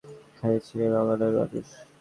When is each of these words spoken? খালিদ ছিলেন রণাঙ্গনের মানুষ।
খালিদ 0.37 0.61
ছিলেন 0.67 0.89
রণাঙ্গনের 0.93 1.31
মানুষ। 1.37 1.67